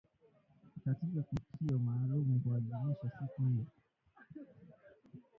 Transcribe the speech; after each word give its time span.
Katika 0.85 1.23
tukio 1.23 1.79
maalum 1.79 2.39
kuadhimisha 2.39 3.11
siku 3.19 3.41
hiyo 3.43 3.65